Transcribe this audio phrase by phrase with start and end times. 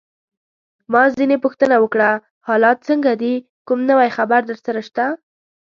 [0.91, 2.09] ما ځینې پوښتنه وکړه:
[2.47, 3.33] حالات څنګه دي؟
[3.67, 5.05] کوم نوی خبر درسره شته؟